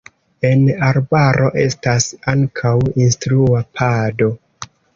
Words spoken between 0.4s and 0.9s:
En la